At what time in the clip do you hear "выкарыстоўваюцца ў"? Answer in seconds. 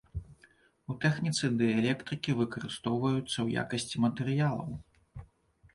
2.41-3.67